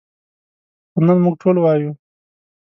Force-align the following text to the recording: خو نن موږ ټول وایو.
خو 0.91 0.99
نن 1.05 1.17
موږ 1.23 1.35
ټول 1.41 1.55
وایو. 1.59 1.91